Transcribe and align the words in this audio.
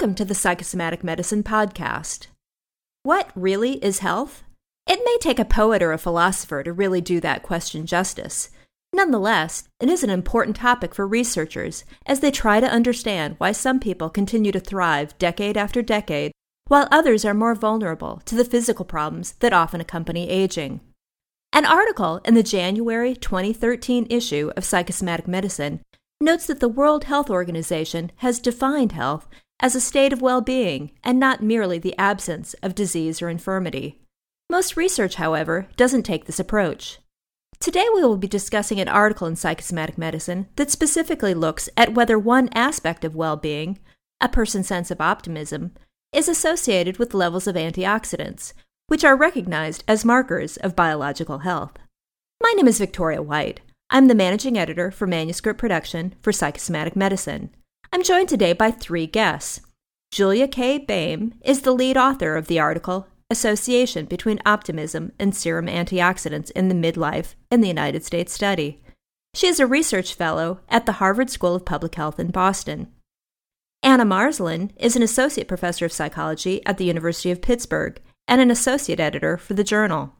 Welcome 0.00 0.14
to 0.14 0.24
the 0.24 0.34
Psychosomatic 0.34 1.04
Medicine 1.04 1.42
Podcast. 1.42 2.28
What 3.02 3.30
really 3.34 3.72
is 3.84 3.98
health? 3.98 4.44
It 4.86 4.98
may 5.04 5.18
take 5.20 5.38
a 5.38 5.44
poet 5.44 5.82
or 5.82 5.92
a 5.92 5.98
philosopher 5.98 6.62
to 6.62 6.72
really 6.72 7.02
do 7.02 7.20
that 7.20 7.42
question 7.42 7.84
justice. 7.84 8.48
Nonetheless, 8.94 9.64
it 9.78 9.90
is 9.90 10.02
an 10.02 10.08
important 10.08 10.56
topic 10.56 10.94
for 10.94 11.06
researchers 11.06 11.84
as 12.06 12.20
they 12.20 12.30
try 12.30 12.60
to 12.60 12.66
understand 12.66 13.34
why 13.36 13.52
some 13.52 13.78
people 13.78 14.08
continue 14.08 14.50
to 14.52 14.58
thrive 14.58 15.18
decade 15.18 15.58
after 15.58 15.82
decade, 15.82 16.32
while 16.68 16.88
others 16.90 17.26
are 17.26 17.34
more 17.34 17.54
vulnerable 17.54 18.22
to 18.24 18.34
the 18.34 18.46
physical 18.46 18.86
problems 18.86 19.32
that 19.40 19.52
often 19.52 19.82
accompany 19.82 20.30
aging. 20.30 20.80
An 21.52 21.66
article 21.66 22.22
in 22.24 22.32
the 22.32 22.42
January 22.42 23.14
2013 23.14 24.06
issue 24.08 24.50
of 24.56 24.64
Psychosomatic 24.64 25.28
Medicine 25.28 25.82
notes 26.22 26.46
that 26.46 26.60
the 26.60 26.70
World 26.70 27.04
Health 27.04 27.28
Organization 27.28 28.12
has 28.16 28.40
defined 28.40 28.92
health 28.92 29.28
as 29.60 29.74
a 29.74 29.80
state 29.80 30.12
of 30.12 30.22
well 30.22 30.40
being 30.40 30.90
and 31.04 31.20
not 31.20 31.42
merely 31.42 31.78
the 31.78 31.96
absence 31.96 32.54
of 32.62 32.74
disease 32.74 33.22
or 33.22 33.28
infirmity. 33.28 34.00
Most 34.48 34.76
research, 34.76 35.14
however, 35.14 35.68
doesn't 35.76 36.02
take 36.02 36.24
this 36.24 36.40
approach. 36.40 36.98
Today 37.60 37.86
we 37.94 38.02
will 38.02 38.16
be 38.16 38.26
discussing 38.26 38.80
an 38.80 38.88
article 38.88 39.26
in 39.26 39.36
Psychosomatic 39.36 39.98
Medicine 39.98 40.48
that 40.56 40.70
specifically 40.70 41.34
looks 41.34 41.68
at 41.76 41.94
whether 41.94 42.18
one 42.18 42.48
aspect 42.54 43.04
of 43.04 43.14
well 43.14 43.36
being, 43.36 43.78
a 44.20 44.28
person's 44.28 44.66
sense 44.66 44.90
of 44.90 45.00
optimism, 45.00 45.72
is 46.12 46.28
associated 46.28 46.98
with 46.98 47.14
levels 47.14 47.46
of 47.46 47.56
antioxidants, 47.56 48.54
which 48.86 49.04
are 49.04 49.14
recognized 49.14 49.84
as 49.86 50.04
markers 50.04 50.56
of 50.56 50.74
biological 50.74 51.40
health. 51.40 51.76
My 52.42 52.52
name 52.56 52.66
is 52.66 52.78
Victoria 52.78 53.22
White. 53.22 53.60
I'm 53.90 54.08
the 54.08 54.14
managing 54.14 54.56
editor 54.56 54.90
for 54.90 55.06
manuscript 55.06 55.60
production 55.60 56.14
for 56.22 56.32
Psychosomatic 56.32 56.96
Medicine. 56.96 57.50
I'm 57.92 58.04
joined 58.04 58.28
today 58.28 58.52
by 58.52 58.70
three 58.70 59.08
guests. 59.08 59.62
Julia 60.12 60.46
K. 60.46 60.78
Boehm 60.78 61.34
is 61.42 61.62
the 61.62 61.72
lead 61.72 61.96
author 61.96 62.36
of 62.36 62.46
the 62.46 62.60
article 62.60 63.08
Association 63.28 64.04
Between 64.04 64.38
Optimism 64.46 65.10
and 65.18 65.34
Serum 65.34 65.66
Antioxidants 65.66 66.52
in 66.52 66.68
the 66.68 66.74
Midlife 66.74 67.34
in 67.50 67.62
the 67.62 67.68
United 67.68 68.04
States 68.04 68.32
Study. 68.32 68.80
She 69.34 69.48
is 69.48 69.58
a 69.58 69.66
research 69.66 70.14
fellow 70.14 70.60
at 70.68 70.86
the 70.86 70.92
Harvard 70.92 71.30
School 71.30 71.56
of 71.56 71.64
Public 71.64 71.96
Health 71.96 72.20
in 72.20 72.30
Boston. 72.30 72.92
Anna 73.82 74.04
Marsland 74.04 74.72
is 74.76 74.94
an 74.94 75.02
associate 75.02 75.48
professor 75.48 75.84
of 75.84 75.92
psychology 75.92 76.64
at 76.66 76.78
the 76.78 76.84
University 76.84 77.32
of 77.32 77.42
Pittsburgh 77.42 78.00
and 78.28 78.40
an 78.40 78.52
associate 78.52 79.00
editor 79.00 79.36
for 79.36 79.54
the 79.54 79.64
journal. 79.64 80.14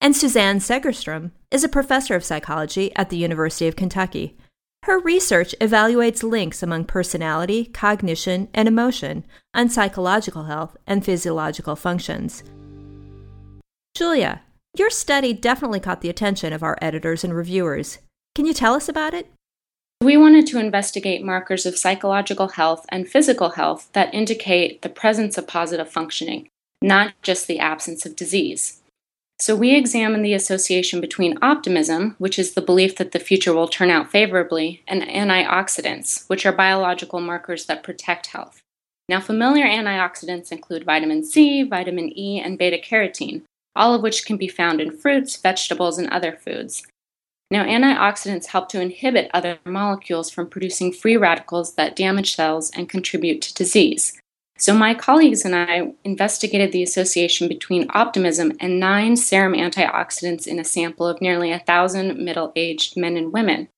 And 0.00 0.14
Suzanne 0.14 0.60
Segerstrom 0.60 1.32
is 1.50 1.64
a 1.64 1.68
professor 1.68 2.14
of 2.14 2.24
psychology 2.24 2.94
at 2.94 3.10
the 3.10 3.16
University 3.16 3.66
of 3.66 3.74
Kentucky. 3.74 4.38
Her 4.84 4.98
research 4.98 5.54
evaluates 5.60 6.22
links 6.22 6.62
among 6.62 6.86
personality, 6.86 7.66
cognition, 7.66 8.48
and 8.54 8.66
emotion 8.66 9.26
on 9.52 9.68
psychological 9.68 10.44
health 10.44 10.76
and 10.86 11.04
physiological 11.04 11.76
functions. 11.76 12.42
Julia, 13.94 14.40
your 14.76 14.88
study 14.88 15.34
definitely 15.34 15.80
caught 15.80 16.00
the 16.00 16.08
attention 16.08 16.54
of 16.54 16.62
our 16.62 16.78
editors 16.80 17.24
and 17.24 17.34
reviewers. 17.34 17.98
Can 18.34 18.46
you 18.46 18.54
tell 18.54 18.74
us 18.74 18.88
about 18.88 19.12
it? 19.12 19.30
We 20.02 20.16
wanted 20.16 20.46
to 20.46 20.58
investigate 20.58 21.22
markers 21.22 21.66
of 21.66 21.76
psychological 21.76 22.48
health 22.48 22.86
and 22.88 23.06
physical 23.06 23.50
health 23.50 23.90
that 23.92 24.14
indicate 24.14 24.80
the 24.80 24.88
presence 24.88 25.36
of 25.36 25.46
positive 25.46 25.90
functioning, 25.90 26.48
not 26.80 27.12
just 27.20 27.46
the 27.46 27.58
absence 27.58 28.06
of 28.06 28.16
disease. 28.16 28.79
So 29.40 29.56
we 29.56 29.74
examine 29.74 30.20
the 30.20 30.34
association 30.34 31.00
between 31.00 31.38
optimism, 31.40 32.14
which 32.18 32.38
is 32.38 32.52
the 32.52 32.60
belief 32.60 32.96
that 32.96 33.12
the 33.12 33.18
future 33.18 33.54
will 33.54 33.68
turn 33.68 33.88
out 33.88 34.10
favorably, 34.10 34.82
and 34.86 35.02
antioxidants, 35.02 36.28
which 36.28 36.44
are 36.44 36.52
biological 36.52 37.22
markers 37.22 37.64
that 37.64 37.82
protect 37.82 38.26
health. 38.26 38.60
Now, 39.08 39.18
familiar 39.18 39.64
antioxidants 39.64 40.52
include 40.52 40.84
vitamin 40.84 41.24
C, 41.24 41.62
vitamin 41.62 42.16
E, 42.16 42.38
and 42.38 42.58
beta 42.58 42.76
carotene, 42.76 43.42
all 43.74 43.94
of 43.94 44.02
which 44.02 44.26
can 44.26 44.36
be 44.36 44.46
found 44.46 44.78
in 44.78 44.94
fruits, 44.94 45.36
vegetables, 45.36 45.96
and 45.96 46.10
other 46.10 46.32
foods. 46.32 46.86
Now, 47.50 47.64
antioxidants 47.64 48.46
help 48.46 48.68
to 48.68 48.80
inhibit 48.82 49.30
other 49.32 49.58
molecules 49.64 50.28
from 50.28 50.50
producing 50.50 50.92
free 50.92 51.16
radicals 51.16 51.76
that 51.76 51.96
damage 51.96 52.36
cells 52.36 52.70
and 52.72 52.90
contribute 52.90 53.40
to 53.40 53.54
disease. 53.54 54.19
So, 54.60 54.74
my 54.74 54.92
colleagues 54.92 55.46
and 55.46 55.56
I 55.56 55.94
investigated 56.04 56.70
the 56.70 56.82
association 56.82 57.48
between 57.48 57.90
optimism 57.94 58.52
and 58.60 58.78
nine 58.78 59.16
serum 59.16 59.54
antioxidants 59.54 60.46
in 60.46 60.58
a 60.58 60.64
sample 60.64 61.06
of 61.06 61.22
nearly 61.22 61.50
a 61.50 61.60
thousand 61.60 62.22
middle 62.22 62.52
aged 62.54 62.94
men 62.94 63.16
and 63.16 63.32
women. 63.32 63.68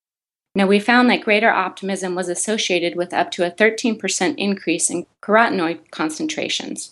Now, 0.57 0.67
we 0.67 0.81
found 0.81 1.09
that 1.09 1.23
greater 1.23 1.51
optimism 1.51 2.17
was 2.17 2.29
associated 2.29 2.97
with 2.97 3.15
up 3.15 3.31
to 3.33 3.47
a 3.47 3.51
13% 3.53 4.35
increase 4.37 4.91
in 4.91 5.07
carotenoid 5.23 5.93
concentrations. 5.93 6.91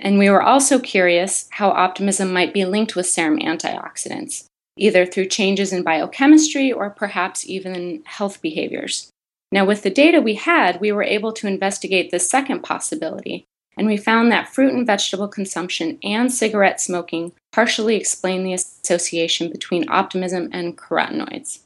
And 0.00 0.18
we 0.18 0.28
were 0.28 0.42
also 0.42 0.80
curious 0.80 1.46
how 1.50 1.70
optimism 1.70 2.32
might 2.32 2.52
be 2.52 2.64
linked 2.64 2.96
with 2.96 3.06
serum 3.06 3.38
antioxidants, 3.38 4.46
either 4.76 5.06
through 5.06 5.26
changes 5.26 5.72
in 5.72 5.84
biochemistry 5.84 6.72
or 6.72 6.90
perhaps 6.90 7.46
even 7.46 8.02
health 8.04 8.42
behaviors. 8.42 9.10
Now, 9.50 9.64
with 9.64 9.82
the 9.82 9.90
data 9.90 10.20
we 10.20 10.34
had, 10.34 10.80
we 10.80 10.92
were 10.92 11.02
able 11.02 11.32
to 11.32 11.46
investigate 11.46 12.10
the 12.10 12.18
second 12.18 12.62
possibility, 12.62 13.46
and 13.78 13.86
we 13.86 13.96
found 13.96 14.30
that 14.30 14.48
fruit 14.48 14.74
and 14.74 14.86
vegetable 14.86 15.28
consumption 15.28 15.98
and 16.02 16.32
cigarette 16.32 16.80
smoking 16.80 17.32
partially 17.52 17.96
explain 17.96 18.44
the 18.44 18.52
association 18.52 19.50
between 19.50 19.88
optimism 19.88 20.50
and 20.52 20.76
carotenoids. 20.76 21.60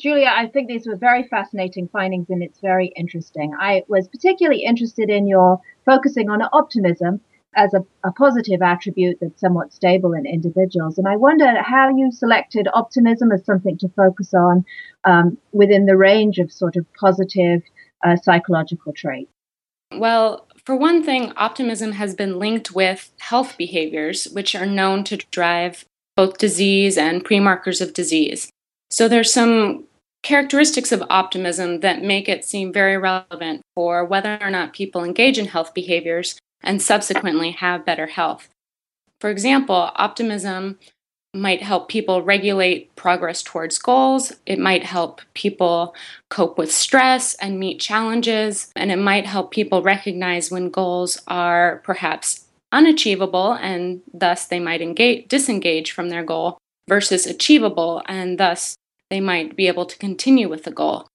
Julia, 0.00 0.32
I 0.34 0.46
think 0.46 0.68
these 0.68 0.86
were 0.86 0.96
very 0.96 1.24
fascinating 1.24 1.88
findings 1.88 2.30
and 2.30 2.42
it's 2.42 2.60
very 2.60 2.88
interesting. 2.96 3.54
I 3.58 3.84
was 3.86 4.08
particularly 4.08 4.64
interested 4.64 5.10
in 5.10 5.26
your 5.26 5.60
focusing 5.84 6.30
on 6.30 6.40
optimism 6.52 7.20
as 7.56 7.74
a, 7.74 7.84
a, 8.04 8.12
positive 8.12 8.62
attribute 8.62 9.18
that's 9.20 9.40
somewhat 9.40 9.72
stable 9.72 10.12
in 10.12 10.24
individuals. 10.26 10.98
And 10.98 11.08
I 11.08 11.16
wonder 11.16 11.60
how 11.62 11.88
you 11.96 12.12
selected 12.12 12.68
optimism 12.74 13.32
as 13.32 13.44
something 13.44 13.76
to 13.78 13.88
focus 13.88 14.32
on 14.34 14.64
um, 15.04 15.36
within 15.52 15.86
the 15.86 15.96
range 15.96 16.38
of 16.38 16.52
sort 16.52 16.76
of 16.76 16.86
positive 16.94 17.62
uh, 18.04 18.16
psychological 18.16 18.92
traits. 18.92 19.30
Well, 19.92 20.46
for 20.64 20.76
one 20.76 21.02
thing, 21.02 21.32
optimism 21.36 21.92
has 21.92 22.14
been 22.14 22.38
linked 22.38 22.70
with 22.70 23.10
health 23.18 23.56
behaviors, 23.58 24.28
which 24.28 24.54
are 24.54 24.66
known 24.66 25.02
to 25.04 25.16
drive 25.32 25.84
both 26.16 26.38
disease 26.38 26.96
and 26.96 27.24
premarkers 27.24 27.80
of 27.80 27.94
disease. 27.94 28.50
So 28.90 29.08
there's 29.08 29.32
some 29.32 29.84
characteristics 30.22 30.92
of 30.92 31.02
optimism 31.10 31.80
that 31.80 32.02
make 32.02 32.28
it 32.28 32.44
seem 32.44 32.72
very 32.72 32.96
relevant 32.96 33.62
for 33.74 34.04
whether 34.04 34.38
or 34.40 34.50
not 34.50 34.74
people 34.74 35.02
engage 35.02 35.38
in 35.38 35.46
health 35.46 35.72
behaviors 35.74 36.36
and 36.62 36.82
subsequently 36.82 37.52
have 37.52 37.86
better 37.86 38.06
health. 38.06 38.48
For 39.20 39.30
example, 39.30 39.90
optimism 39.96 40.78
might 41.32 41.62
help 41.62 41.88
people 41.88 42.22
regulate 42.22 42.94
progress 42.96 43.42
towards 43.42 43.78
goals. 43.78 44.32
It 44.46 44.58
might 44.58 44.82
help 44.82 45.20
people 45.34 45.94
cope 46.28 46.58
with 46.58 46.72
stress 46.72 47.34
and 47.34 47.60
meet 47.60 47.80
challenges. 47.80 48.72
And 48.74 48.90
it 48.90 48.96
might 48.96 49.26
help 49.26 49.52
people 49.52 49.82
recognize 49.82 50.50
when 50.50 50.70
goals 50.70 51.20
are 51.28 51.80
perhaps 51.84 52.46
unachievable 52.72 53.52
and 53.52 54.00
thus 54.12 54.46
they 54.46 54.58
might 54.58 54.82
engage, 54.82 55.28
disengage 55.28 55.92
from 55.92 56.08
their 56.08 56.24
goal 56.24 56.58
versus 56.88 57.26
achievable 57.26 58.02
and 58.06 58.38
thus 58.38 58.74
they 59.10 59.20
might 59.20 59.56
be 59.56 59.68
able 59.68 59.86
to 59.86 59.98
continue 59.98 60.48
with 60.48 60.64
the 60.64 60.70
goal. 60.70 61.06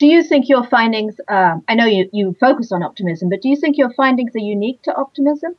Do 0.00 0.06
you 0.06 0.22
think 0.22 0.48
your 0.48 0.64
findings, 0.64 1.16
uh, 1.28 1.56
I 1.68 1.74
know 1.74 1.84
you, 1.84 2.08
you 2.10 2.34
focus 2.40 2.72
on 2.72 2.82
optimism, 2.82 3.28
but 3.28 3.42
do 3.42 3.50
you 3.50 3.56
think 3.56 3.76
your 3.76 3.92
findings 3.92 4.34
are 4.34 4.38
unique 4.38 4.82
to 4.84 4.94
optimism? 4.94 5.56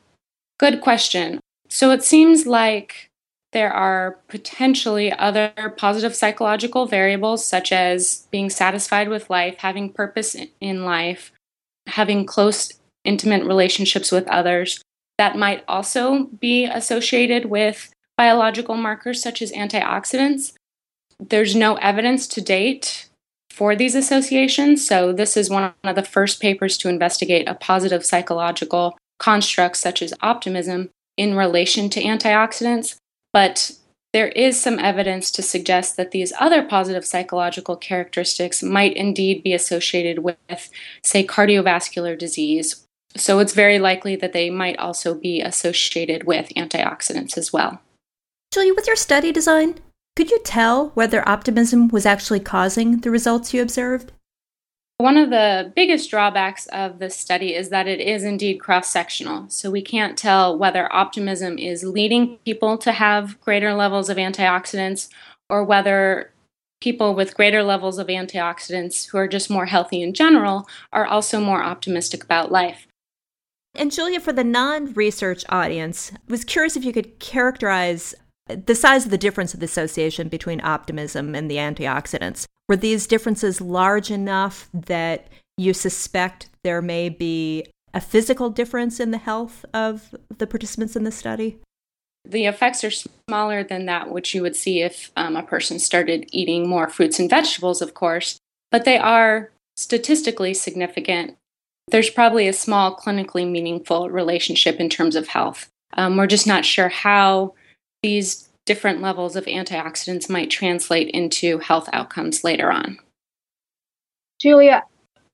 Good 0.60 0.82
question. 0.82 1.40
So 1.70 1.92
it 1.92 2.04
seems 2.04 2.48
like 2.48 3.12
there 3.54 3.72
are 3.72 4.18
potentially 4.30 5.12
other 5.12 5.54
positive 5.78 6.16
psychological 6.16 6.88
variables, 6.88 7.46
such 7.46 7.72
as 7.72 8.28
being 8.32 8.50
satisfied 8.50 9.10
with 9.10 9.30
life, 9.30 9.58
having 9.60 9.94
purpose 9.94 10.36
in 10.60 10.86
life, 10.86 11.32
having 11.86 12.26
close, 12.26 12.74
intimate 13.04 13.46
relationships 13.46 14.12
with 14.12 14.28
others, 14.28 14.82
that 15.20 15.38
might 15.38 15.64
also 15.68 16.26
be 16.40 16.66
associated 16.66 17.46
with 17.46 17.94
biological 18.18 18.76
markers 18.76 19.22
such 19.22 19.42
as 19.44 19.52
antioxidants. 19.52 20.54
There's 21.20 21.56
no 21.56 21.76
evidence 21.76 22.28
to 22.30 22.42
date 22.42 23.08
for 23.52 23.76
these 23.76 23.96
associations. 23.96 24.86
So, 24.86 25.12
this 25.12 25.36
is 25.36 25.50
one 25.50 25.74
of 25.84 25.96
the 25.96 26.04
first 26.04 26.42
papers 26.42 26.78
to 26.80 26.90
investigate 26.90 27.48
a 27.48 27.54
positive 27.54 28.06
psychological 28.06 28.98
construct 29.20 29.78
such 29.78 30.02
as 30.02 30.14
optimism 30.22 30.90
in 31.18 31.36
relation 31.36 31.90
to 31.90 32.02
antioxidants. 32.02 32.96
But 33.34 33.72
there 34.14 34.30
is 34.30 34.60
some 34.60 34.80
evidence 34.80 35.32
to 35.32 35.42
suggest 35.42 35.96
that 35.98 36.12
these 36.12 36.34
other 36.40 36.64
positive 36.64 37.06
psychological 37.06 37.76
characteristics 37.76 38.64
might 38.64 38.96
indeed 38.96 39.44
be 39.44 39.54
associated 39.54 40.20
with, 40.20 40.70
say, 41.04 41.26
cardiovascular 41.26 42.18
disease. 42.18 42.86
So, 43.18 43.40
it's 43.40 43.54
very 43.54 43.80
likely 43.80 44.16
that 44.16 44.34
they 44.34 44.50
might 44.50 44.80
also 44.80 45.14
be 45.14 45.42
associated 45.42 46.24
with 46.24 46.50
antioxidants 46.56 47.38
as 47.38 47.52
well. 47.52 47.82
Julie, 48.54 48.72
with 48.72 48.88
your 48.88 48.96
study 48.96 49.32
design, 49.32 49.76
could 50.16 50.30
you 50.30 50.40
tell 50.44 50.90
whether 50.90 51.28
optimism 51.28 51.88
was 51.88 52.06
actually 52.06 52.40
causing 52.40 53.00
the 53.00 53.12
results 53.12 53.54
you 53.54 53.62
observed? 53.62 54.12
One 54.98 55.18
of 55.18 55.32
the 55.32 55.72
biggest 55.76 56.12
drawbacks 56.12 56.68
of 56.68 57.00
this 57.00 57.16
study 57.16 57.56
is 57.56 57.70
that 57.70 57.88
it 57.88 58.00
is 58.00 58.24
indeed 58.24 58.60
cross 58.60 58.88
sectional. 58.88 59.50
So 59.50 59.72
we 59.72 59.82
can't 59.82 60.16
tell 60.16 60.56
whether 60.56 60.94
optimism 60.94 61.58
is 61.58 61.84
leading 61.84 62.38
people 62.46 62.78
to 62.80 62.92
have 62.92 63.42
greater 63.42 63.74
levels 63.74 64.10
of 64.10 64.18
antioxidants 64.18 65.10
or 65.50 65.64
whether 65.64 66.32
people 66.82 67.16
with 67.16 67.36
greater 67.36 67.64
levels 67.64 67.98
of 67.98 68.08
antioxidants 68.08 69.10
who 69.10 69.18
are 69.18 69.28
just 69.28 69.50
more 69.50 69.66
healthy 69.66 70.04
in 70.04 70.14
general 70.14 70.68
are 70.94 71.06
also 71.06 71.40
more 71.40 71.64
optimistic 71.64 72.24
about 72.24 72.52
life. 72.52 72.86
And 73.74 73.92
Julia, 73.92 74.20
for 74.20 74.34
the 74.34 74.44
non 74.44 74.94
research 74.94 75.46
audience, 75.50 76.12
I 76.14 76.18
was 76.28 76.44
curious 76.44 76.76
if 76.76 76.84
you 76.84 76.92
could 76.92 77.20
characterize 77.20 78.14
the 78.56 78.76
size 78.76 79.06
of 79.06 79.12
the 79.12 79.18
difference 79.18 79.54
of 79.54 79.60
the 79.60 79.66
association 79.66 80.28
between 80.28 80.62
optimism 80.62 81.36
and 81.36 81.50
the 81.50 81.58
antioxidants. 81.58 82.46
Were 82.68 82.78
these 82.78 83.08
differences 83.08 83.60
large 83.60 84.12
enough 84.12 84.70
that 84.74 85.28
you 85.58 85.74
suspect 85.74 86.50
there 86.64 86.82
may 86.82 87.10
be 87.10 87.66
a 87.94 88.02
physical 88.02 88.50
difference 88.50 89.00
in 89.00 89.12
the 89.12 89.18
health 89.18 89.66
of 89.74 90.16
the 90.38 90.48
participants 90.48 90.96
in 90.96 91.04
the 91.04 91.12
study? 91.12 91.60
The 92.24 92.46
effects 92.46 92.84
are 92.84 92.92
smaller 92.92 93.64
than 93.64 93.88
that 93.88 94.12
which 94.12 94.34
you 94.34 94.42
would 94.42 94.56
see 94.56 94.82
if 94.82 95.12
um, 95.16 95.36
a 95.36 95.44
person 95.44 95.80
started 95.80 96.30
eating 96.32 96.70
more 96.70 96.88
fruits 96.88 97.20
and 97.20 97.30
vegetables, 97.30 97.82
of 97.82 97.94
course, 97.94 98.38
but 98.70 98.86
they 98.86 98.98
are 98.98 99.52
statistically 99.76 100.54
significant. 100.54 101.36
There's 101.90 102.10
probably 102.10 102.48
a 102.48 102.54
small 102.54 102.96
clinically 102.96 103.50
meaningful 103.50 104.10
relationship 104.10 104.80
in 104.80 104.88
terms 104.88 105.16
of 105.16 105.30
health. 105.30 105.70
Um, 105.94 106.16
we're 106.16 106.28
just 106.28 106.48
not 106.48 106.64
sure 106.64 106.90
how 106.90 107.56
these 108.04 108.50
different 108.66 109.02
levels 109.02 109.36
of 109.36 109.46
antioxidants 109.46 110.30
might 110.30 110.50
translate 110.50 111.10
into 111.10 111.58
health 111.60 111.90
outcomes 111.94 112.44
later 112.44 112.72
on. 112.72 112.98
Julia, 114.40 114.84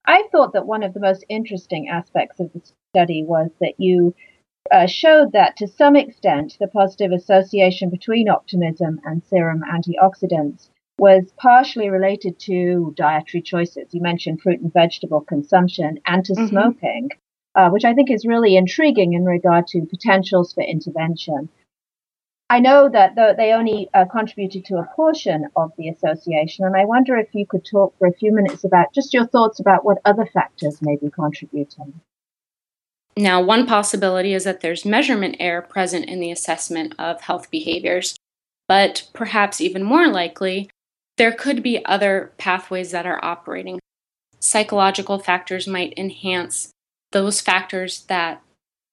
I 0.05 0.23
thought 0.31 0.53
that 0.53 0.65
one 0.65 0.83
of 0.83 0.93
the 0.93 0.99
most 0.99 1.25
interesting 1.29 1.89
aspects 1.89 2.39
of 2.39 2.51
the 2.53 2.61
study 2.93 3.23
was 3.23 3.51
that 3.61 3.73
you 3.77 4.15
uh, 4.71 4.85
showed 4.85 5.31
that 5.31 5.55
to 5.57 5.67
some 5.67 5.95
extent 5.95 6.57
the 6.59 6.67
positive 6.67 7.11
association 7.11 7.89
between 7.89 8.29
optimism 8.29 8.99
and 9.05 9.23
serum 9.23 9.63
antioxidants 9.69 10.69
was 10.97 11.31
partially 11.37 11.89
related 11.89 12.39
to 12.39 12.93
dietary 12.97 13.41
choices. 13.41 13.93
You 13.93 14.01
mentioned 14.01 14.41
fruit 14.41 14.59
and 14.59 14.73
vegetable 14.73 15.21
consumption 15.21 15.99
and 16.05 16.25
to 16.25 16.33
mm-hmm. 16.33 16.47
smoking, 16.47 17.09
uh, 17.55 17.69
which 17.69 17.85
I 17.85 17.93
think 17.93 18.09
is 18.09 18.25
really 18.25 18.55
intriguing 18.55 19.13
in 19.13 19.25
regard 19.25 19.67
to 19.67 19.85
potentials 19.85 20.53
for 20.53 20.63
intervention. 20.63 21.49
I 22.49 22.59
know 22.59 22.87
that 22.89 23.15
they 23.15 23.51
only 23.51 23.89
uh, 23.93 24.05
contributed 24.05 24.63
to 24.65 24.77
a 24.77 24.87
portion 24.95 25.47
of 25.57 25.71
the 25.77 25.89
association, 25.89 26.63
and 26.63 26.77
I 26.77 26.85
wonder 26.85 27.17
if 27.17 27.27
you 27.33 27.45
could 27.45 27.65
talk 27.65 27.97
for 27.99 28.07
a 28.07 28.13
few 28.13 28.33
minutes 28.33 28.63
about 28.63 28.93
just 28.93 29.13
your 29.13 29.27
thoughts 29.27 29.59
about 29.59 29.83
what 29.83 29.97
other 30.05 30.25
factors 30.25 30.81
may 30.81 30.95
be 30.95 31.09
contributing. 31.09 31.99
Now, 33.17 33.41
one 33.41 33.65
possibility 33.65 34.33
is 34.33 34.45
that 34.45 34.61
there's 34.61 34.85
measurement 34.85 35.35
error 35.39 35.61
present 35.61 36.05
in 36.05 36.21
the 36.21 36.31
assessment 36.31 36.95
of 36.97 37.21
health 37.21 37.51
behaviors, 37.51 38.15
but 38.67 39.09
perhaps 39.11 39.59
even 39.59 39.83
more 39.83 40.07
likely, 40.07 40.69
there 41.17 41.33
could 41.33 41.61
be 41.61 41.83
other 41.85 42.31
pathways 42.37 42.91
that 42.91 43.05
are 43.05 43.23
operating. 43.25 43.79
Psychological 44.39 45.19
factors 45.19 45.67
might 45.67 45.93
enhance 45.97 46.69
those 47.11 47.41
factors 47.41 48.03
that 48.03 48.41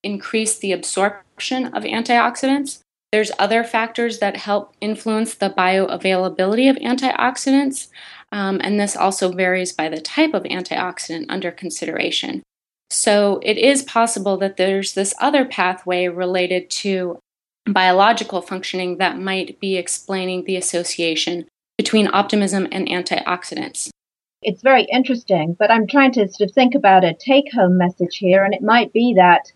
increase 0.02 0.58
the 0.58 0.72
absorption 0.72 1.66
of 1.66 1.84
antioxidants 1.84 2.80
there's 3.14 3.30
other 3.38 3.62
factors 3.62 4.18
that 4.18 4.36
help 4.36 4.74
influence 4.80 5.36
the 5.36 5.48
bioavailability 5.48 6.68
of 6.68 6.74
antioxidants, 6.78 7.86
um, 8.32 8.60
and 8.64 8.80
this 8.80 8.96
also 8.96 9.30
varies 9.30 9.72
by 9.72 9.88
the 9.88 10.00
type 10.00 10.34
of 10.34 10.42
antioxidant 10.42 11.24
under 11.28 11.52
consideration. 11.52 12.42
So 12.90 13.38
it 13.44 13.56
is 13.56 13.84
possible 13.84 14.36
that 14.38 14.56
there's 14.56 14.94
this 14.94 15.14
other 15.20 15.44
pathway 15.44 16.08
related 16.08 16.68
to 16.70 17.20
biological 17.66 18.42
functioning 18.42 18.98
that 18.98 19.16
might 19.16 19.60
be 19.60 19.76
explaining 19.76 20.42
the 20.42 20.56
association 20.56 21.46
between 21.78 22.12
optimism 22.12 22.66
and 22.72 22.88
antioxidants. 22.88 23.90
It's 24.42 24.60
very 24.60 24.88
interesting, 24.90 25.54
but 25.56 25.70
I'm 25.70 25.86
trying 25.86 26.10
to 26.14 26.26
sort 26.26 26.50
of 26.50 26.52
think 26.52 26.74
about 26.74 27.04
a 27.04 27.14
take 27.14 27.52
home 27.52 27.78
message 27.78 28.16
here, 28.16 28.44
and 28.44 28.52
it 28.52 28.60
might 28.60 28.92
be 28.92 29.14
that 29.16 29.52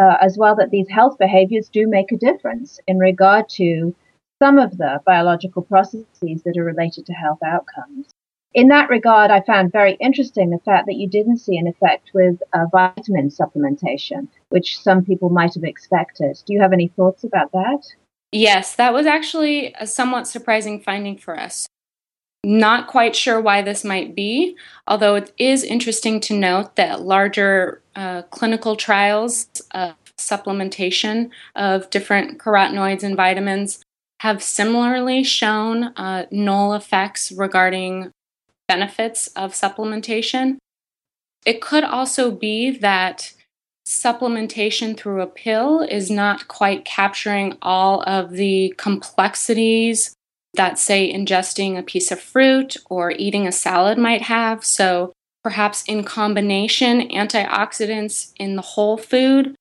uh, 0.00 0.16
as 0.20 0.36
well 0.38 0.56
that 0.56 0.70
these 0.70 0.88
health 0.88 1.18
behaviors 1.18 1.68
do 1.68 1.86
make 1.86 2.12
a 2.12 2.16
difference 2.16 2.80
in 2.86 2.98
regard 2.98 3.48
to 3.48 3.94
some 4.42 4.58
of 4.58 4.76
the 4.78 5.00
biological 5.06 5.62
processes 5.62 6.42
that 6.44 6.56
are 6.56 6.64
related 6.64 7.06
to 7.06 7.12
health 7.12 7.38
outcomes. 7.44 8.08
In 8.54 8.68
that 8.68 8.90
regard, 8.90 9.30
I 9.30 9.40
found 9.40 9.72
very 9.72 9.94
interesting 9.94 10.50
the 10.50 10.58
fact 10.58 10.86
that 10.86 10.96
you 10.96 11.08
didn't 11.08 11.38
see 11.38 11.56
an 11.56 11.66
effect 11.66 12.10
with 12.12 12.42
uh, 12.52 12.66
vitamin 12.70 13.30
supplementation, 13.30 14.28
which 14.50 14.78
some 14.78 15.04
people 15.04 15.30
might 15.30 15.54
have 15.54 15.64
expected. 15.64 16.38
Do 16.44 16.52
you 16.52 16.60
have 16.60 16.72
any 16.72 16.88
thoughts 16.88 17.24
about 17.24 17.52
that? 17.52 17.82
Yes, 18.30 18.76
that 18.76 18.92
was 18.92 19.06
actually 19.06 19.74
a 19.78 19.86
somewhat 19.86 20.26
surprising 20.26 20.80
finding 20.80 21.16
for 21.16 21.38
us. 21.38 21.66
Not 22.44 22.88
quite 22.88 23.14
sure 23.14 23.40
why 23.40 23.62
this 23.62 23.84
might 23.84 24.16
be, 24.16 24.56
although 24.88 25.14
it 25.14 25.32
is 25.38 25.62
interesting 25.62 26.18
to 26.20 26.36
note 26.36 26.74
that 26.74 27.02
larger 27.02 27.80
uh, 27.94 28.22
clinical 28.22 28.74
trials 28.74 29.46
of 29.70 29.94
supplementation 30.18 31.30
of 31.54 31.88
different 31.90 32.38
carotenoids 32.38 33.04
and 33.04 33.16
vitamins 33.16 33.82
have 34.20 34.42
similarly 34.42 35.22
shown 35.22 35.92
uh, 35.96 36.26
null 36.30 36.74
effects 36.74 37.30
regarding 37.32 38.10
benefits 38.66 39.28
of 39.28 39.52
supplementation. 39.52 40.56
It 41.44 41.60
could 41.60 41.84
also 41.84 42.30
be 42.30 42.70
that 42.70 43.34
supplementation 43.86 44.96
through 44.96 45.22
a 45.22 45.26
pill 45.26 45.80
is 45.80 46.10
not 46.10 46.48
quite 46.48 46.84
capturing 46.84 47.56
all 47.62 48.02
of 48.02 48.30
the 48.30 48.74
complexities 48.78 50.14
that, 50.54 50.78
say, 50.78 51.12
ingesting 51.12 51.78
a 51.78 51.82
piece 51.82 52.10
of 52.10 52.20
fruit 52.20 52.76
or 52.90 53.10
eating 53.12 53.46
a 53.46 53.52
salad 53.52 53.98
might 53.98 54.22
have. 54.22 54.64
So, 54.64 55.12
perhaps 55.42 55.82
in 55.84 56.04
combination, 56.04 57.08
antioxidants 57.08 58.32
in 58.36 58.56
the 58.56 58.62
whole 58.62 58.96
food 58.96 59.54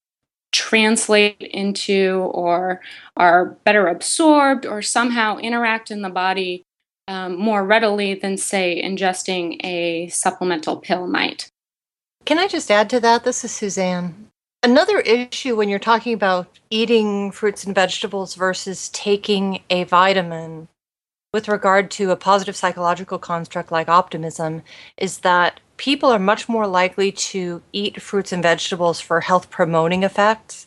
translate 0.52 1.42
into 1.42 2.30
or 2.34 2.82
are 3.16 3.58
better 3.64 3.88
absorbed 3.88 4.66
or 4.66 4.82
somehow 4.82 5.38
interact 5.38 5.92
in 5.92 6.02
the 6.02 6.10
body 6.10 6.64
um, 7.08 7.38
more 7.38 7.66
readily 7.66 8.14
than, 8.14 8.38
say, 8.38 8.82
ingesting 8.84 9.64
a 9.66 10.10
supplemental 10.10 10.78
pill 10.78 11.08
might. 11.08 11.48
Can 12.26 12.38
I 12.38 12.48
just 12.48 12.70
add 12.70 12.90
to 12.92 13.00
that? 13.00 13.24
This 13.24 13.44
is 13.44 13.52
Suzanne. 13.52 14.28
Another 14.64 15.00
issue 15.00 15.56
when 15.56 15.70
you're 15.70 15.80
talking 15.80 16.14
about 16.14 16.60
eating 16.70 17.32
fruits 17.32 17.64
and 17.64 17.74
vegetables 17.74 18.36
versus 18.36 18.90
taking 18.90 19.62
a 19.72 19.86
vitamin 19.86 20.68
with 21.34 21.48
regard 21.48 21.90
to 21.92 22.12
a 22.12 22.16
positive 22.16 22.56
psychological 22.56 23.18
construct 23.18 23.72
like 23.72 23.88
optimism 23.88 24.62
is 24.98 25.20
that 25.20 25.60
people 25.78 26.10
are 26.10 26.20
much 26.20 26.50
more 26.50 26.68
likely 26.68 27.12
to 27.12 27.62
eat 27.72 28.02
fruits 28.02 28.32
and 28.32 28.44
vegetables 28.44 29.00
for 29.00 29.22
health 29.22 29.50
promoting 29.50 30.04
effects. 30.04 30.66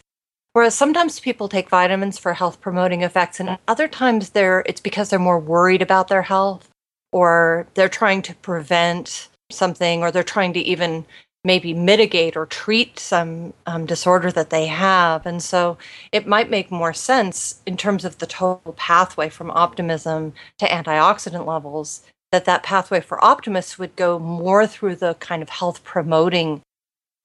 Whereas 0.55 0.75
sometimes 0.75 1.21
people 1.21 1.49
take 1.49 1.69
vitamins 1.69 2.19
for 2.19 2.33
health 2.33 2.61
promoting 2.61 3.03
effects, 3.03 3.41
and 3.41 3.59
other 3.67 3.89
times 3.89 4.31
they're, 4.31 4.63
it's 4.67 4.81
because 4.81 5.11
they're 5.11 5.19
more 5.19 5.39
worried 5.39 5.83
about 5.83 6.09
their 6.09 6.23
health 6.23 6.71
or 7.13 7.67
they're 7.75 7.89
trying 7.89 8.23
to 8.23 8.35
prevent 8.37 9.29
something 9.51 10.03
or 10.03 10.11
they're 10.11 10.23
trying 10.23 10.53
to 10.53 10.61
even 10.61 11.05
maybe 11.45 11.75
mitigate 11.75 12.37
or 12.37 12.47
treat 12.47 12.99
some 12.99 13.53
um, 13.67 13.85
disorder 13.85 14.33
that 14.33 14.51
they 14.51 14.67
have. 14.67 15.27
And 15.27 15.43
so 15.43 15.77
it 16.11 16.27
might 16.27 16.51
make 16.51 16.71
more 16.71 16.95
sense 16.95 17.61
in 17.67 17.77
terms 17.77 18.05
of 18.05 18.19
the 18.19 18.27
total 18.27 18.73
pathway 18.73 19.29
from 19.29 19.51
optimism 19.51 20.33
to 20.59 20.67
antioxidant 20.67 21.47
levels 21.47 22.03
that 22.33 22.47
that 22.47 22.65
pathway 22.65 23.01
for 23.01 23.23
optimists 23.25 23.79
would 23.79 23.95
go 23.95 24.19
more 24.19 24.67
through 24.67 24.97
the 24.97 25.15
kind 25.15 25.43
of 25.43 25.51
health 25.51 25.85
promoting 25.85 26.63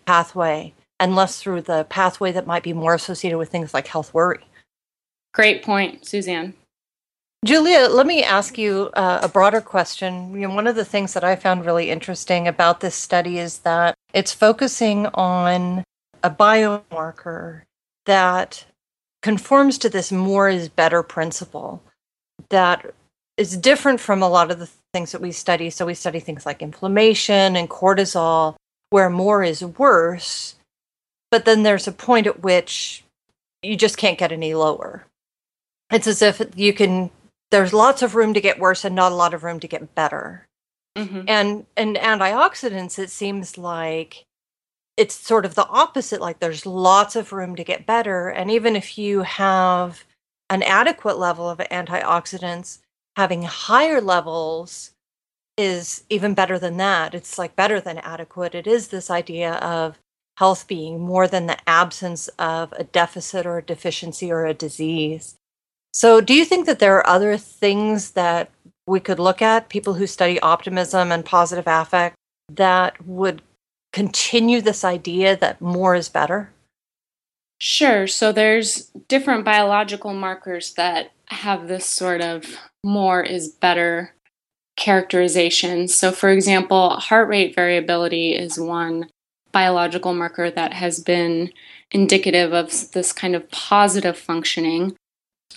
pathway 0.05 0.73
and 0.99 1.15
less 1.15 1.41
through 1.41 1.61
the 1.61 1.85
pathway 1.89 2.31
that 2.31 2.45
might 2.45 2.61
be 2.61 2.73
more 2.73 2.93
associated 2.93 3.37
with 3.37 3.49
things 3.49 3.73
like 3.73 3.87
health 3.87 4.13
worry. 4.13 4.45
Great 5.33 5.63
point, 5.63 6.05
Suzanne. 6.05 6.53
Julia, 7.45 7.87
let 7.87 8.05
me 8.05 8.21
ask 8.21 8.57
you 8.57 8.89
uh, 8.93 9.19
a 9.23 9.29
broader 9.29 9.61
question. 9.61 10.33
You 10.33 10.47
know, 10.47 10.53
one 10.53 10.67
of 10.67 10.75
the 10.75 10.83
things 10.83 11.13
that 11.13 11.23
I 11.23 11.37
found 11.37 11.65
really 11.65 11.89
interesting 11.89 12.47
about 12.47 12.81
this 12.81 12.95
study 12.95 13.39
is 13.39 13.59
that 13.59 13.95
it's 14.13 14.33
focusing 14.33 15.05
on 15.07 15.83
a 16.23 16.29
biomarker 16.29 17.63
that 18.05 18.65
conforms 19.21 19.77
to 19.77 19.89
this 19.89 20.11
more 20.11 20.49
is 20.49 20.69
better 20.69 21.03
principle 21.03 21.83
that 22.49 22.93
is 23.37 23.57
different 23.57 23.99
from 23.99 24.21
a 24.21 24.29
lot 24.29 24.51
of 24.51 24.59
the 24.59 24.69
things 24.93 25.11
that 25.11 25.21
we 25.21 25.31
study. 25.31 25.69
So 25.69 25.85
we 25.85 25.93
study 25.93 26.19
things 26.19 26.45
like 26.45 26.61
inflammation 26.61 27.55
and 27.55 27.69
cortisol, 27.69 28.55
where 28.89 29.09
more 29.09 29.43
is 29.43 29.63
worse. 29.63 30.55
But 31.31 31.45
then 31.45 31.63
there's 31.63 31.87
a 31.87 31.91
point 31.91 32.27
at 32.27 32.41
which 32.41 33.03
you 33.61 33.75
just 33.75 33.97
can't 33.97 34.17
get 34.17 34.31
any 34.31 34.53
lower. 34.53 35.05
It's 35.91 36.07
as 36.07 36.21
if 36.21 36.41
you 36.55 36.73
can 36.73 37.11
there's 37.51 37.73
lots 37.73 38.01
of 38.01 38.13
room 38.15 38.33
to 38.35 38.41
get 38.41 38.59
worse 38.59 38.85
and 38.85 38.95
not 38.95 39.11
a 39.11 39.15
lot 39.15 39.33
of 39.33 39.43
room 39.43 39.59
to 39.59 39.67
get 39.67 39.95
better. 39.95 40.45
Mm-hmm. 40.97 41.21
And 41.27 41.65
and 41.77 41.95
antioxidants, 41.95 42.99
it 42.99 43.09
seems 43.09 43.57
like 43.57 44.25
it's 44.97 45.15
sort 45.15 45.45
of 45.45 45.55
the 45.55 45.67
opposite. 45.67 46.21
Like 46.21 46.39
there's 46.39 46.65
lots 46.65 47.15
of 47.15 47.31
room 47.31 47.55
to 47.55 47.63
get 47.63 47.85
better. 47.85 48.29
And 48.29 48.51
even 48.51 48.75
if 48.75 48.97
you 48.97 49.21
have 49.21 50.03
an 50.49 50.63
adequate 50.63 51.17
level 51.17 51.49
of 51.49 51.59
antioxidants, 51.59 52.79
having 53.15 53.43
higher 53.43 54.01
levels 54.01 54.91
is 55.57 56.05
even 56.09 56.33
better 56.33 56.57
than 56.57 56.77
that. 56.77 57.13
It's 57.13 57.37
like 57.37 57.55
better 57.55 57.81
than 57.81 57.97
adequate. 57.99 58.55
It 58.55 58.65
is 58.65 58.87
this 58.87 59.09
idea 59.09 59.55
of 59.55 59.99
health 60.37 60.67
being 60.67 61.01
more 61.01 61.27
than 61.27 61.47
the 61.47 61.57
absence 61.69 62.29
of 62.39 62.73
a 62.77 62.85
deficit 62.85 63.45
or 63.45 63.57
a 63.57 63.61
deficiency 63.63 64.31
or 64.31 64.45
a 64.45 64.53
disease. 64.53 65.35
So, 65.93 66.21
do 66.21 66.33
you 66.33 66.45
think 66.45 66.65
that 66.65 66.79
there 66.79 66.95
are 66.97 67.07
other 67.07 67.37
things 67.37 68.11
that 68.11 68.49
we 68.89 68.99
could 68.99 69.19
look 69.19 69.41
at, 69.41 69.69
people 69.69 69.93
who 69.93 70.07
study 70.07 70.39
optimism 70.39 71.11
and 71.11 71.23
positive 71.25 71.65
affect, 71.67 72.15
that 72.51 73.05
would 73.05 73.41
continue 73.93 74.61
this 74.61 74.83
idea 74.83 75.35
that 75.37 75.61
more 75.61 75.95
is 75.95 76.09
better? 76.09 76.51
Sure. 77.59 78.07
So 78.07 78.31
there's 78.31 78.91
different 79.07 79.43
biological 79.43 80.13
markers 80.13 80.73
that 80.73 81.11
have 81.27 81.67
this 81.67 81.85
sort 81.85 82.21
of 82.21 82.45
more 82.83 83.21
is 83.21 83.49
better 83.49 84.13
characterization. 84.77 85.87
So, 85.87 86.11
for 86.11 86.29
example, 86.29 86.91
heart 86.91 87.27
rate 87.27 87.53
variability 87.53 88.33
is 88.33 88.57
one 88.59 89.09
biological 89.51 90.13
marker 90.13 90.49
that 90.49 90.73
has 90.73 90.99
been 90.99 91.51
indicative 91.91 92.53
of 92.53 92.91
this 92.91 93.11
kind 93.11 93.35
of 93.35 93.49
positive 93.51 94.17
functioning. 94.17 94.95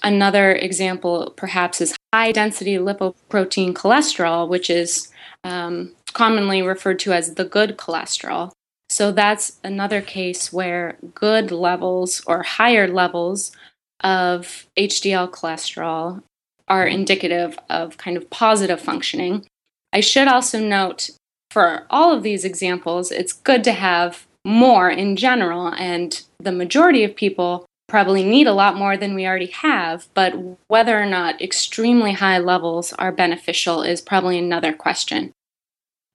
Another 0.03 0.53
example, 0.53 1.33
perhaps, 1.37 1.81
is 1.81 1.95
high 2.13 2.33
density 2.33 2.75
lipoprotein 2.75 3.73
cholesterol, 3.73 4.49
which 4.49 4.69
is 4.69 5.09
um, 5.45 5.93
commonly 6.13 6.63
referred 6.63 6.99
to 7.01 7.13
as 7.13 7.35
the 7.35 7.45
good 7.45 7.77
cholesterol. 7.77 8.53
So 8.89 9.11
that's 9.11 9.59
another 9.65 10.03
case 10.03 10.53
where 10.53 10.99
good 11.15 11.51
levels 11.51 12.23
or 12.27 12.43
higher 12.43 12.87
levels 12.87 13.53
of 14.01 14.67
HDL 14.77 15.31
cholesterol 15.31 16.23
are 16.69 16.87
indicative 16.87 17.59
of 17.71 17.97
kind 17.97 18.17
of 18.17 18.29
positive 18.29 18.81
functioning. 18.81 19.47
I 19.93 20.01
should 20.01 20.29
also 20.29 20.61
note 20.61 21.11
for 21.51 21.87
all 21.91 22.13
of 22.13 22.23
these 22.23 22.45
examples, 22.45 23.11
it's 23.11 23.33
good 23.33 23.65
to 23.65 23.73
have 23.73 24.27
more 24.45 24.91
in 24.91 25.17
general, 25.17 25.69
and 25.69 26.23
the 26.39 26.53
majority 26.53 27.05
of 27.05 27.15
people 27.15 27.67
probably 27.93 28.25
need 28.25 28.47
a 28.47 28.55
lot 28.55 28.75
more 28.75 28.97
than 28.97 29.15
we 29.15 29.27
already 29.27 29.49
have, 29.49 30.09
but 30.15 30.33
whether 30.67 30.99
or 30.99 31.05
not 31.05 31.43
extremely 31.43 32.13
high 32.13 32.39
levels 32.39 32.95
are 32.95 33.13
beneficial 33.13 33.83
is 33.83 34.01
probably 34.01 34.39
another 34.39 34.73
question. 34.73 35.31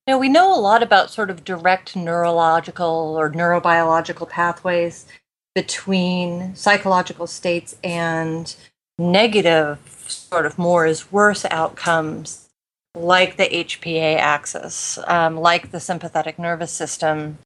Now, 0.08 0.18
we 0.18 0.28
know 0.28 0.52
a 0.52 0.58
lot 0.60 0.82
about 0.82 1.12
sort 1.12 1.30
of 1.30 1.44
direct 1.44 1.96
neurological 1.96 3.16
or 3.16 3.30
neurobiological 3.30 4.28
pathways 4.28 5.06
between 5.54 6.56
psychological 6.56 7.28
states 7.28 7.76
and 7.84 8.56
negative, 8.98 9.78
sort 10.08 10.48
of 10.48 10.58
more 10.58 10.88
is 10.88 11.12
worse 11.12 11.46
outcomes, 11.52 12.50
like 12.96 13.38
the 13.38 13.50
HPA 13.50 14.18
axis, 14.18 14.98
um, 15.06 15.38
like 15.38 15.70
the 15.70 15.80
sympathetic 15.80 16.40
nervous 16.40 16.72
system. 16.72 17.38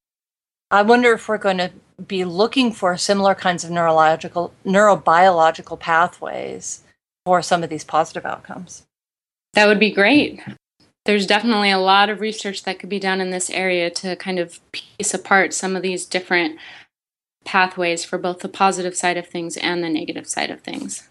I 0.70 0.84
wonder 0.84 1.12
if 1.12 1.28
we're 1.28 1.38
going 1.38 1.58
to 1.58 1.72
be 2.08 2.24
looking 2.25 2.72
for 2.72 2.96
similar 2.98 3.36
kinds 3.36 3.63
of 3.63 3.72
neurological, 3.72 4.53
neurobiological 4.65 5.79
pathways 5.79 6.84
for 7.25 7.41
some 7.41 7.63
of 7.63 7.70
these 7.70 7.84
positive 7.84 8.25
outcomes. 8.25 8.84
That 9.53 9.67
would 9.67 9.79
be 9.79 9.91
great 9.91 10.41
there's 11.05 11.25
definitely 11.25 11.72
a 11.72 11.79
lot 11.79 12.10
of 12.10 12.22
research 12.22 12.63
that 12.63 12.79
could 12.79 12.89
be 12.89 13.00
done 13.00 13.22
in 13.22 13.31
this 13.31 13.50
area 13.50 13.89
to 13.89 14.15
kind 14.15 14.39
of 14.39 14.60
piece 14.72 15.13
apart 15.13 15.53
some 15.53 15.75
of 15.75 15.81
these 15.81 16.05
different 16.05 16.60
pathways 17.43 18.05
for 18.05 18.17
both 18.17 18.39
the 18.39 18.50
positive 18.50 18.96
side 18.96 19.17
of 19.17 19.27
things 19.27 19.58
and 19.58 19.84
the 19.84 19.89
negative 19.89 20.27
side 20.27 20.51
of 20.51 20.62
things. 20.62 21.08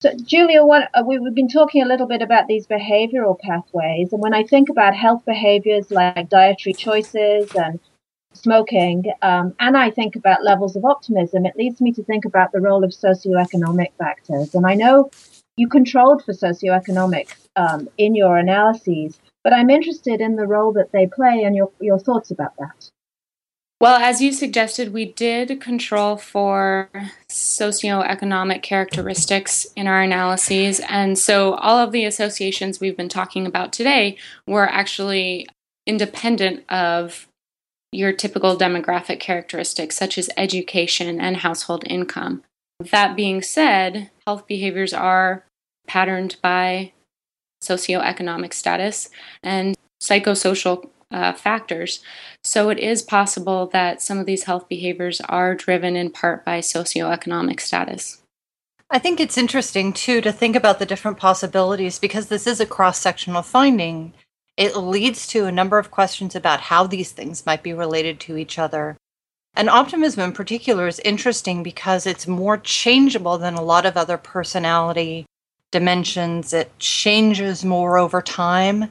So, 0.00 0.12
Julia, 0.24 0.64
what, 0.64 0.90
uh, 0.94 1.02
we, 1.04 1.16
have 1.16 1.34
been 1.34 1.48
talking 1.48 1.82
a 1.82 1.86
little 1.86 2.06
bit 2.06 2.22
about 2.22 2.46
these 2.46 2.66
behavioral 2.66 3.38
pathways, 3.38 4.12
and 4.12 4.20
when 4.20 4.34
I 4.34 4.44
think 4.44 4.68
about 4.68 4.94
health 4.94 5.24
behaviors 5.24 5.90
like 5.90 6.28
dietary 6.28 6.74
choices 6.74 7.50
and 7.54 7.80
smoking, 8.34 9.04
um, 9.22 9.54
and 9.60 9.76
I 9.76 9.90
think 9.90 10.16
about 10.16 10.44
levels 10.44 10.76
of 10.76 10.84
optimism, 10.84 11.46
it 11.46 11.56
leads 11.56 11.80
me 11.80 11.92
to 11.92 12.04
think 12.04 12.24
about 12.24 12.52
the 12.52 12.60
role 12.60 12.84
of 12.84 12.90
socioeconomic 12.90 13.92
factors. 13.98 14.54
And 14.54 14.66
I 14.66 14.74
know 14.74 15.10
you 15.56 15.68
controlled 15.68 16.24
for 16.24 16.32
socioeconomic 16.32 17.34
um, 17.56 17.88
in 17.98 18.14
your 18.14 18.36
analyses, 18.36 19.18
but 19.42 19.52
I'm 19.52 19.70
interested 19.70 20.20
in 20.20 20.36
the 20.36 20.46
role 20.46 20.72
that 20.72 20.92
they 20.92 21.06
play 21.06 21.42
and 21.44 21.54
your, 21.54 21.70
your 21.80 21.98
thoughts 21.98 22.30
about 22.30 22.56
that. 22.58 22.90
Well, 23.80 23.96
as 23.96 24.22
you 24.22 24.32
suggested, 24.32 24.92
we 24.92 25.04
did 25.04 25.60
control 25.60 26.16
for 26.16 26.88
socioeconomic 27.28 28.62
characteristics 28.62 29.66
in 29.76 29.86
our 29.86 30.00
analyses. 30.00 30.80
And 30.88 31.18
so 31.18 31.54
all 31.54 31.78
of 31.78 31.92
the 31.92 32.04
associations 32.04 32.80
we've 32.80 32.96
been 32.96 33.08
talking 33.10 33.46
about 33.46 33.72
today 33.72 34.16
were 34.46 34.66
actually 34.66 35.46
independent 35.86 36.64
of 36.70 37.28
your 37.94 38.12
typical 38.12 38.56
demographic 38.56 39.20
characteristics, 39.20 39.96
such 39.96 40.18
as 40.18 40.30
education 40.36 41.20
and 41.20 41.38
household 41.38 41.84
income. 41.86 42.42
That 42.80 43.16
being 43.16 43.40
said, 43.42 44.10
health 44.26 44.46
behaviors 44.46 44.92
are 44.92 45.44
patterned 45.86 46.36
by 46.42 46.92
socioeconomic 47.62 48.52
status 48.52 49.10
and 49.42 49.76
psychosocial 50.02 50.90
uh, 51.10 51.32
factors. 51.32 52.00
So 52.42 52.70
it 52.70 52.78
is 52.78 53.02
possible 53.02 53.66
that 53.68 54.02
some 54.02 54.18
of 54.18 54.26
these 54.26 54.44
health 54.44 54.68
behaviors 54.68 55.20
are 55.22 55.54
driven 55.54 55.96
in 55.96 56.10
part 56.10 56.44
by 56.44 56.58
socioeconomic 56.58 57.60
status. 57.60 58.20
I 58.90 58.98
think 58.98 59.20
it's 59.20 59.38
interesting 59.38 59.92
too 59.92 60.20
to 60.20 60.32
think 60.32 60.56
about 60.56 60.78
the 60.78 60.86
different 60.86 61.16
possibilities 61.16 61.98
because 61.98 62.26
this 62.26 62.46
is 62.46 62.60
a 62.60 62.66
cross 62.66 62.98
sectional 62.98 63.42
finding. 63.42 64.12
It 64.56 64.76
leads 64.76 65.26
to 65.28 65.46
a 65.46 65.52
number 65.52 65.78
of 65.78 65.90
questions 65.90 66.34
about 66.34 66.60
how 66.60 66.86
these 66.86 67.10
things 67.12 67.44
might 67.44 67.62
be 67.62 67.72
related 67.72 68.20
to 68.20 68.36
each 68.36 68.58
other. 68.58 68.96
And 69.56 69.70
optimism 69.70 70.22
in 70.22 70.32
particular 70.32 70.86
is 70.86 71.00
interesting 71.00 71.62
because 71.62 72.06
it's 72.06 72.26
more 72.26 72.58
changeable 72.58 73.38
than 73.38 73.54
a 73.54 73.62
lot 73.62 73.86
of 73.86 73.96
other 73.96 74.16
personality 74.16 75.26
dimensions. 75.70 76.52
It 76.52 76.76
changes 76.78 77.64
more 77.64 77.98
over 77.98 78.22
time 78.22 78.88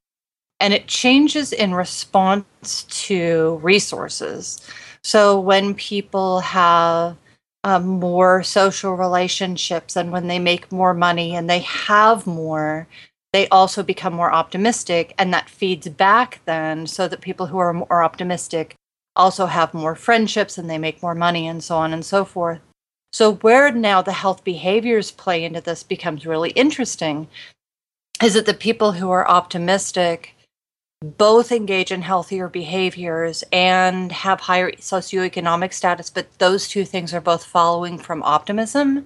and 0.60 0.74
it 0.74 0.88
changes 0.88 1.52
in 1.52 1.74
response 1.74 2.84
to 2.84 3.60
resources. 3.62 4.66
So 5.04 5.40
when 5.40 5.76
people 5.76 6.40
have 6.40 7.18
um, 7.66 7.86
more 7.86 8.44
social 8.44 8.96
relationships 8.96 9.96
and 9.96 10.12
when 10.12 10.28
they 10.28 10.40
make 10.40 10.72
more 10.72 10.94
money 10.94 11.36
and 11.36 11.50
they 11.50 11.60
have 11.60 12.26
more, 12.26 12.88
they 13.34 13.48
also 13.50 13.84
become 13.84 14.14
more 14.14 14.32
optimistic. 14.32 15.14
And 15.18 15.34
that 15.34 15.50
feeds 15.50 15.90
back 15.90 16.40
then 16.46 16.88
so 16.88 17.08
that 17.08 17.20
people 17.22 17.48
who 17.48 17.58
are 17.58 17.74
more 17.74 18.04
optimistic 18.04 18.76
also 19.16 19.48
have 19.48 19.74
more 19.74 19.96
friendships 19.96 20.58
and 20.58 20.70
they 20.70 20.78
make 20.78 21.04
more 21.04 21.16
money 21.16 21.48
and 21.48 21.64
so 21.64 21.76
on 21.76 21.92
and 21.94 22.06
so 22.06 22.24
forth. 22.24 22.62
So, 23.12 23.36
where 23.36 23.72
now 23.72 24.02
the 24.02 24.14
health 24.14 24.44
behaviors 24.44 25.12
play 25.12 25.44
into 25.44 25.62
this 25.62 25.84
becomes 25.84 26.26
really 26.26 26.50
interesting 26.52 27.28
is 28.24 28.34
that 28.34 28.46
the 28.46 28.54
people 28.54 28.94
who 28.94 29.12
are 29.12 29.28
optimistic 29.28 30.36
both 31.04 31.52
engage 31.52 31.92
in 31.92 32.02
healthier 32.02 32.48
behaviors 32.48 33.44
and 33.52 34.12
have 34.12 34.40
higher 34.42 34.72
socioeconomic 34.72 35.74
status, 35.74 36.10
but 36.10 36.28
those 36.40 36.68
two 36.68 36.86
things 36.86 37.14
are 37.14 37.22
both 37.22 37.44
following 37.44 37.98
from 37.98 38.24
optimism. 38.24 39.06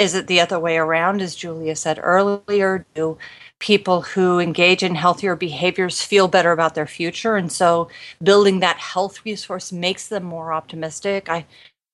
Is 0.00 0.14
it 0.14 0.26
the 0.28 0.40
other 0.40 0.58
way 0.58 0.78
around, 0.78 1.20
as 1.20 1.36
Julia 1.36 1.76
said 1.76 2.00
earlier? 2.02 2.86
Do 2.94 3.18
people 3.58 4.00
who 4.00 4.38
engage 4.38 4.82
in 4.82 4.94
healthier 4.94 5.36
behaviors 5.36 6.00
feel 6.00 6.26
better 6.26 6.52
about 6.52 6.74
their 6.74 6.86
future? 6.86 7.36
And 7.36 7.52
so 7.52 7.90
building 8.22 8.60
that 8.60 8.78
health 8.78 9.26
resource 9.26 9.70
makes 9.70 10.08
them 10.08 10.22
more 10.22 10.54
optimistic. 10.54 11.28
I, 11.28 11.44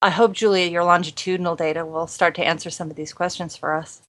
I 0.00 0.10
hope, 0.10 0.34
Julia, 0.34 0.68
your 0.68 0.84
longitudinal 0.84 1.56
data 1.56 1.84
will 1.84 2.06
start 2.06 2.36
to 2.36 2.46
answer 2.46 2.70
some 2.70 2.90
of 2.90 2.96
these 2.96 3.12
questions 3.12 3.56
for 3.56 3.74
us. 3.74 4.02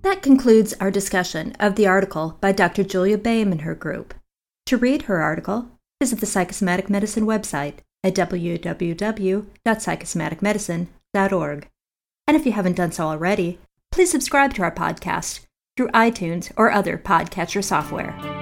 That 0.00 0.22
concludes 0.22 0.72
our 0.80 0.90
discussion 0.90 1.54
of 1.60 1.74
the 1.74 1.86
article 1.86 2.38
by 2.40 2.52
Dr. 2.52 2.82
Julia 2.82 3.18
Boehm 3.18 3.52
and 3.52 3.60
her 3.60 3.74
group. 3.74 4.14
To 4.64 4.78
read 4.78 5.02
her 5.02 5.20
article, 5.20 5.68
visit 6.00 6.20
the 6.20 6.26
Psychosomatic 6.26 6.88
Medicine 6.88 7.26
website 7.26 7.80
at 8.02 8.14
And 12.26 12.36
if 12.36 12.46
you 12.46 12.52
haven't 12.52 12.76
done 12.76 12.92
so 12.92 13.04
already, 13.06 13.58
please 13.90 14.10
subscribe 14.10 14.54
to 14.54 14.62
our 14.62 14.74
podcast 14.74 15.40
through 15.76 15.88
iTunes 15.88 16.52
or 16.56 16.70
other 16.70 16.98
podcatcher 16.98 17.62
software. 17.62 18.41